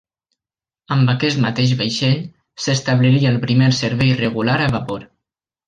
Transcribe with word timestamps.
Amb 0.95 1.11
aquest 1.13 1.41
mateix 1.43 1.73
vaixell, 1.83 2.25
s'establiria 2.65 3.29
el 3.35 3.39
primer 3.47 3.71
servei 3.83 4.17
regular 4.25 4.59
a 4.69 4.75
vapor. 4.77 5.09